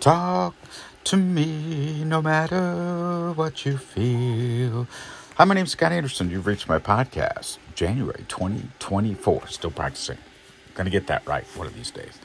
[0.00, 0.54] Talk
[1.04, 4.86] to me no matter what you feel.
[5.36, 6.30] Hi, my name's Scott Anderson.
[6.30, 9.48] You've reached my podcast, January 2024.
[9.48, 10.16] Still practicing.
[10.72, 12.18] Gonna get that right one of these days.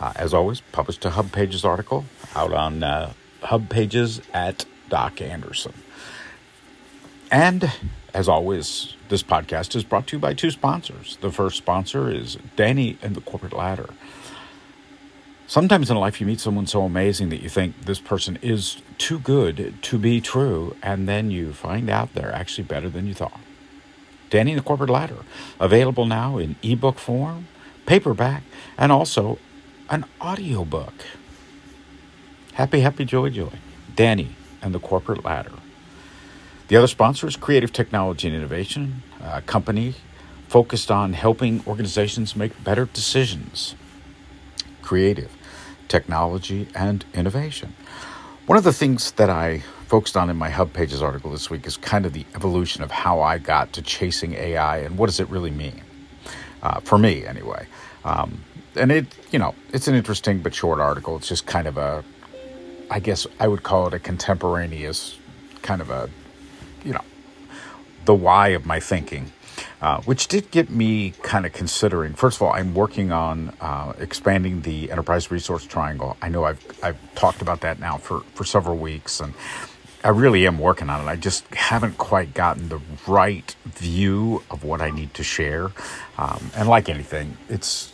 [0.00, 3.12] Uh, as always, published a HubPages article out on uh,
[3.42, 5.74] HubPages at Doc Anderson.
[7.30, 7.70] And
[8.14, 11.18] as always, this podcast is brought to you by two sponsors.
[11.20, 13.90] The first sponsor is Danny and the Corporate Ladder.
[15.50, 19.18] Sometimes in life, you meet someone so amazing that you think this person is too
[19.18, 23.40] good to be true, and then you find out they're actually better than you thought.
[24.30, 25.24] Danny and the Corporate Ladder,
[25.58, 27.48] available now in ebook form,
[27.84, 28.44] paperback,
[28.78, 29.40] and also
[29.88, 30.94] an audiobook.
[32.52, 33.50] Happy, happy, joy, joy.
[33.96, 35.54] Danny and the Corporate Ladder.
[36.68, 39.96] The other sponsor is Creative Technology and Innovation, a company
[40.46, 43.74] focused on helping organizations make better decisions.
[44.80, 45.36] Creative
[45.90, 47.74] technology, and innovation.
[48.46, 51.76] One of the things that I focused on in my HubPages article this week is
[51.76, 55.28] kind of the evolution of how I got to chasing AI and what does it
[55.28, 55.82] really mean,
[56.62, 57.66] uh, for me anyway.
[58.04, 58.42] Um,
[58.76, 61.16] and it, you know, it's an interesting but short article.
[61.16, 62.04] It's just kind of a,
[62.90, 65.18] I guess I would call it a contemporaneous
[65.62, 66.08] kind of a,
[66.84, 67.04] you know,
[68.04, 69.32] the why of my thinking
[69.80, 72.14] uh, which did get me kind of considering.
[72.14, 76.16] First of all, I'm working on uh, expanding the enterprise resource triangle.
[76.20, 79.34] I know I've I've talked about that now for for several weeks, and
[80.04, 81.10] I really am working on it.
[81.10, 85.70] I just haven't quite gotten the right view of what I need to share.
[86.18, 87.92] Um, and like anything, it's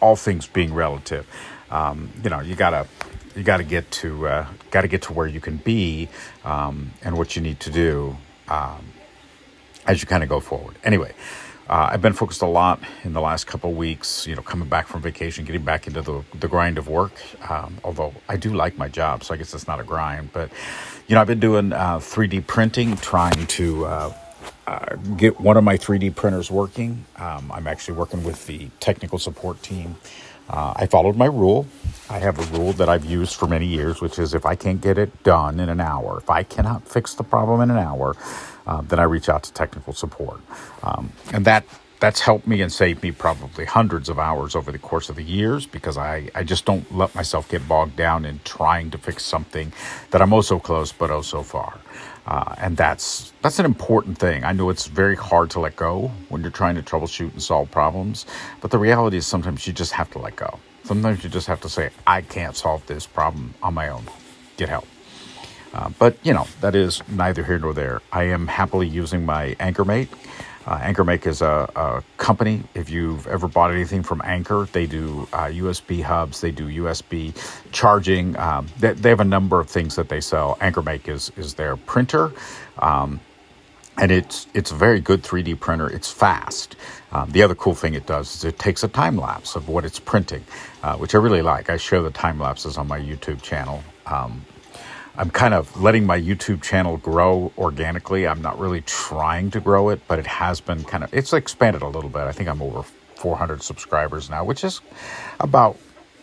[0.00, 1.26] all things being relative.
[1.70, 2.86] Um, you know, you gotta
[3.34, 6.08] you gotta get to uh, gotta get to where you can be
[6.44, 8.16] um, and what you need to do.
[8.48, 8.84] Um,
[9.88, 10.76] as you kind of go forward.
[10.84, 11.12] Anyway,
[11.68, 14.86] uh, I've been focused a lot in the last couple weeks, you know, coming back
[14.86, 17.12] from vacation, getting back into the, the grind of work.
[17.50, 20.32] Um, although I do like my job, so I guess it's not a grind.
[20.32, 20.50] But,
[21.08, 24.14] you know, I've been doing uh, 3D printing, trying to uh,
[24.66, 27.04] uh get one of my 3D printers working.
[27.16, 29.96] Um, I'm actually working with the technical support team.
[30.48, 31.66] Uh, I followed my rule.
[32.10, 34.80] I have a rule that I've used for many years, which is if I can't
[34.80, 38.16] get it done in an hour, if I cannot fix the problem in an hour,
[38.66, 40.40] uh, then I reach out to technical support.
[40.82, 41.64] Um, and that
[42.00, 45.22] that's helped me and saved me probably hundreds of hours over the course of the
[45.24, 49.24] years because I, I just don't let myself get bogged down in trying to fix
[49.24, 49.72] something
[50.10, 51.78] that I'm oh so close but oh so far.
[52.28, 54.44] Uh, and that's that's an important thing.
[54.44, 57.70] I know it's very hard to let go when you're trying to troubleshoot and solve
[57.70, 58.26] problems,
[58.60, 60.58] but the reality is sometimes you just have to let go.
[60.84, 64.04] Sometimes you just have to say, I can't solve this problem on my own.
[64.58, 64.86] Get help.
[65.72, 68.00] Uh, but, you know, that is neither here nor there.
[68.12, 70.08] I am happily using my AnkerMake.
[70.68, 72.62] Uh, AnkerMake is a, a, company.
[72.74, 77.32] If you've ever bought anything from Anker, they do uh, USB hubs, they do USB
[77.72, 78.36] charging.
[78.36, 80.56] Um, they, they, have a number of things that they sell.
[80.60, 82.32] AnkerMake is, is their printer.
[82.80, 83.18] Um,
[83.96, 85.88] and it's it's a very good 3D printer.
[85.88, 86.76] It's fast.
[87.12, 89.86] Um, the other cool thing it does is it takes a time lapse of what
[89.86, 90.44] it's printing,
[90.82, 91.70] uh, which I really like.
[91.70, 93.82] I show the time lapses on my YouTube channel.
[94.04, 94.44] Um,
[95.18, 98.28] I'm kind of letting my YouTube channel grow organically.
[98.28, 101.82] I'm not really trying to grow it, but it has been kind of, it's expanded
[101.82, 102.20] a little bit.
[102.22, 102.84] I think I'm over
[103.16, 104.80] 400 subscribers now, which is
[105.40, 105.76] about,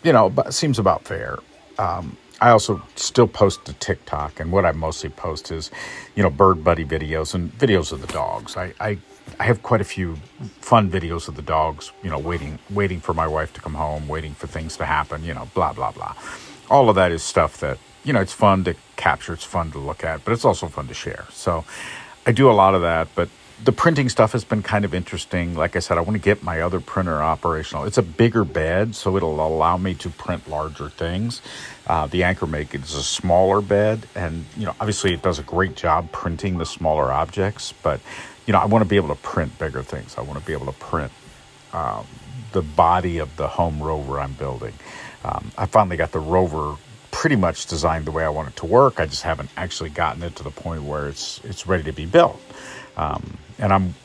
[0.04, 1.40] you know, seems about fair.
[1.78, 5.72] Um, I also still post to TikTok, and what I mostly post is,
[6.16, 8.56] you know, bird buddy videos and videos of the dogs.
[8.56, 8.98] I, I,
[9.42, 10.16] I have quite a few
[10.62, 14.08] fun videos of the dogs, you know, waiting waiting for my wife to come home,
[14.08, 16.16] waiting for things to happen, you know, blah blah blah.
[16.70, 19.80] All of that is stuff that you know, it's fun to capture, it's fun to
[19.80, 21.26] look at, but it's also fun to share.
[21.32, 21.66] So
[22.26, 23.30] I do a lot of that, but
[23.64, 25.56] the printing stuff has been kind of interesting.
[25.56, 27.86] Like I said, I want to get my other printer operational.
[27.86, 31.42] It's a bigger bed, so it'll allow me to print larger things.
[31.88, 35.76] Uh, the AnkerMake is a smaller bed, and you know, obviously, it does a great
[35.76, 37.74] job printing the smaller objects.
[37.82, 38.02] But
[38.46, 40.16] you know, I want to be able to print bigger things.
[40.18, 41.12] I want to be able to print
[41.72, 42.06] um,
[42.52, 44.74] the body of the home rover I'm building.
[45.24, 46.76] Um, I finally got the rover
[47.26, 49.00] pretty much designed the way I want it to work.
[49.00, 52.06] I just haven't actually gotten it to the point where it's it's ready to be
[52.06, 52.40] built.
[52.98, 53.96] Um, and I'm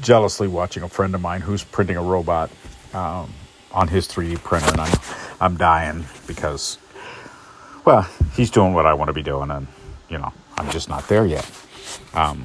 [0.00, 2.50] jealously watching a friend of mine who's printing a robot
[2.92, 3.32] um,
[3.70, 4.98] on his 3D printer, and I'm
[5.40, 6.78] I'm dying because,
[7.84, 9.68] well, he's doing what I want to be doing, and
[10.08, 11.48] you know I'm just not there yet.
[12.12, 12.44] Um,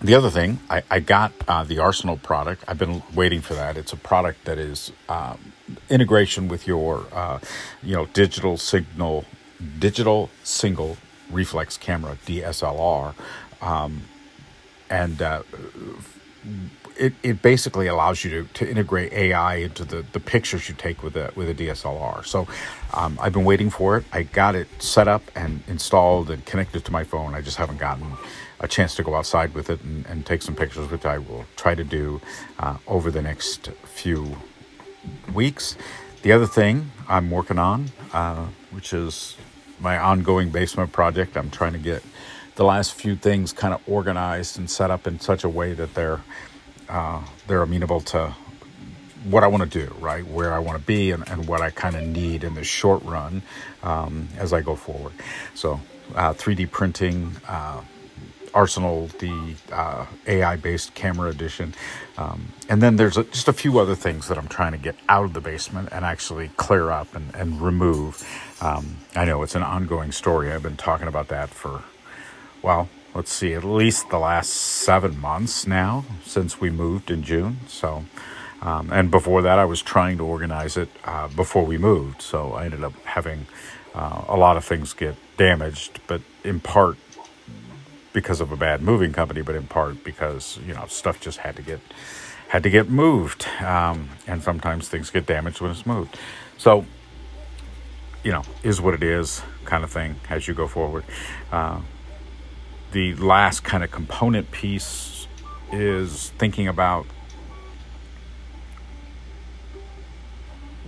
[0.00, 2.64] the other thing, I, I got uh, the Arsenal product.
[2.66, 3.76] I've been waiting for that.
[3.76, 5.52] It's a product that is um,
[5.90, 7.38] integration with your, uh,
[7.82, 9.26] you know, digital signal,
[9.78, 10.96] digital single
[11.30, 13.14] reflex camera DSLR,
[13.60, 14.02] um,
[14.90, 15.42] and uh,
[16.96, 21.02] it, it basically allows you to, to integrate AI into the, the pictures you take
[21.02, 22.24] with a with a DSLR.
[22.24, 22.46] So
[22.94, 24.04] um, I've been waiting for it.
[24.12, 27.34] I got it set up and installed and connected to my phone.
[27.34, 28.12] I just haven't gotten
[28.60, 31.46] a chance to go outside with it and, and take some pictures, which I will
[31.56, 32.20] try to do
[32.58, 34.36] uh, over the next few
[35.34, 35.76] weeks.
[36.22, 39.36] The other thing I'm working on, uh, which is
[39.80, 42.02] my ongoing basement project, I'm trying to get
[42.54, 45.94] the last few things kind of organized and set up in such a way that
[45.94, 46.20] they're
[46.88, 48.34] uh, they're amenable to
[49.24, 50.26] what I want to do, right?
[50.26, 53.02] Where I want to be and, and what I kind of need in the short
[53.04, 53.42] run
[53.82, 55.12] um, as I go forward.
[55.54, 55.80] So,
[56.14, 57.82] uh, 3D printing, uh,
[58.54, 61.74] Arsenal, the uh, AI based camera edition.
[62.16, 64.96] Um, and then there's a, just a few other things that I'm trying to get
[65.08, 68.26] out of the basement and actually clear up and, and remove.
[68.60, 70.52] Um, I know it's an ongoing story.
[70.52, 71.82] I've been talking about that for,
[72.62, 77.58] well, let's see, at least the last seven months now since we moved in June.
[77.68, 78.04] So,
[78.60, 82.22] um, and before that, I was trying to organize it uh, before we moved.
[82.22, 83.46] So I ended up having
[83.94, 86.96] uh, a lot of things get damaged, but in part
[88.12, 91.56] because of a bad moving company, but in part because you know stuff just had
[91.56, 91.80] to get
[92.48, 96.18] had to get moved, um, and sometimes things get damaged when it's moved.
[96.58, 96.84] So
[98.22, 101.04] you know, is what it is, kind of thing as you go forward.
[101.50, 101.80] Uh,
[102.92, 105.26] the last kind of component piece
[105.72, 107.06] is thinking about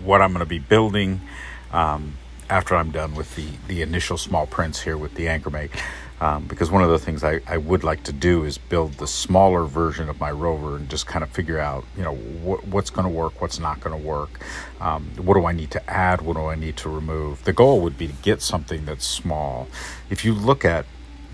[0.02, 1.22] what I'm going to be building
[1.72, 2.14] um,
[2.50, 5.70] after I'm done with the the initial small prints here with the AnkerMake.
[6.20, 9.06] Um, because one of the things I, I would like to do is build the
[9.06, 12.88] smaller version of my rover and just kind of figure out, you know, what, what's
[12.90, 14.40] going to work, what's not going to work,
[14.80, 17.44] um, what do I need to add, what do I need to remove.
[17.44, 19.66] The goal would be to get something that's small.
[20.08, 20.86] If you look at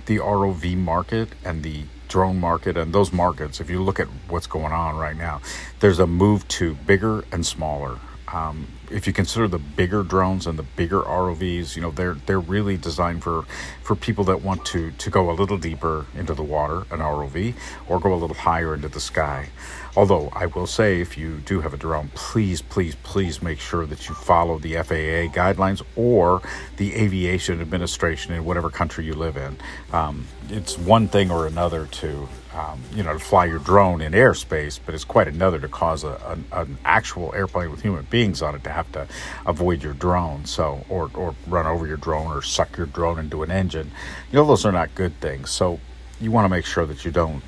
[0.07, 4.47] the ROV market and the drone market and those markets, if you look at what's
[4.47, 5.41] going on right now,
[5.81, 7.99] there's a move to bigger and smaller.
[8.33, 12.41] Um, if you consider the bigger drones and the bigger ROVs, you know they're they're
[12.41, 13.45] really designed for
[13.83, 17.55] for people that want to to go a little deeper into the water, an ROV,
[17.89, 19.49] or go a little higher into the sky.
[19.97, 23.87] Although I will say, if you do have a drone, please, please, please make sure
[23.87, 26.43] that you follow the FAA guidelines or
[26.77, 29.57] the Aviation Administration in whatever country you live in.
[29.93, 34.13] Um, it's one thing or another to um, you know, to fly your drone in
[34.13, 38.43] airspace, but it's quite another to cause a, an, an, actual airplane with human beings
[38.43, 39.07] on it to have to
[39.47, 43.43] avoid your drone, so or or run over your drone or suck your drone into
[43.43, 43.91] an engine.
[44.31, 45.51] You know, those are not good things.
[45.51, 45.81] So
[46.21, 47.43] you want to make sure that you don't.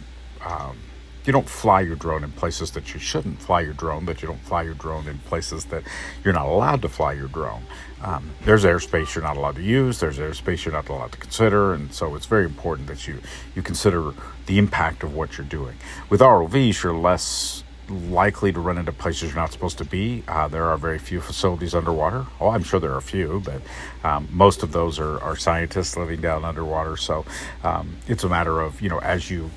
[0.44, 0.76] Um,
[1.24, 4.28] you don't fly your drone in places that you shouldn't fly your drone, that you
[4.28, 5.84] don't fly your drone in places that
[6.24, 7.62] you're not allowed to fly your drone.
[8.02, 11.74] Um, there's airspace you're not allowed to use, there's airspace you're not allowed to consider,
[11.74, 13.20] and so it's very important that you,
[13.54, 14.12] you consider
[14.46, 15.76] the impact of what you're doing.
[16.10, 20.22] With ROVs, you're less likely to run into places you're not supposed to be.
[20.28, 22.26] Uh, there are very few facilities underwater.
[22.40, 23.60] Oh, I'm sure there are a few, but
[24.08, 26.96] um, most of those are, are scientists living down underwater.
[26.96, 27.24] So
[27.64, 29.50] um, it's a matter of, you know, as you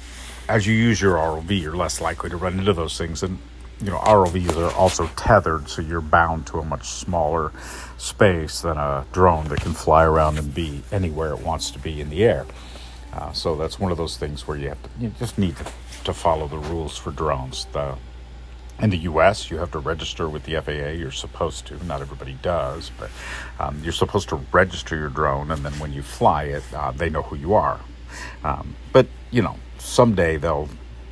[0.47, 3.23] as you use your ROV, you're less likely to run into those things.
[3.23, 3.39] And
[3.81, 7.51] you know, ROVs are also tethered, so you're bound to a much smaller
[7.97, 11.99] space than a drone that can fly around and be anywhere it wants to be
[11.99, 12.45] in the air.
[13.11, 15.65] Uh, so that's one of those things where you have to, you just need to,
[16.03, 17.65] to follow the rules for drones.
[17.73, 17.95] The,
[18.79, 20.89] in the U.S., you have to register with the FAA.
[20.89, 21.85] You're supposed to.
[21.85, 23.09] Not everybody does, but
[23.59, 27.09] um, you're supposed to register your drone, and then when you fly it, uh, they
[27.09, 27.79] know who you are.
[28.43, 30.67] Um, but you know, someday they'll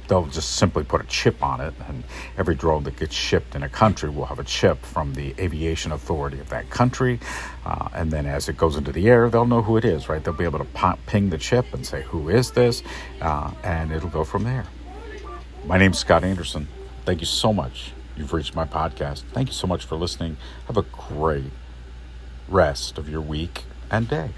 [0.07, 2.03] they'll just simply put a chip on it, and
[2.37, 5.93] every drone that gets shipped in a country will have a chip from the aviation
[5.93, 7.19] authority of that country.
[7.65, 10.21] Uh, and then as it goes into the air, they'll know who it is, right?
[10.21, 12.83] They'll be able to pop, ping the chip and say, Who is this?
[13.21, 14.65] Uh, and it'll go from there.
[15.65, 16.67] My name's Scott Anderson.
[17.05, 17.91] Thank you so much.
[18.15, 19.23] You've reached my podcast.
[19.33, 20.37] Thank you so much for listening.
[20.67, 21.51] Have a great
[22.47, 24.31] rest of your week and day.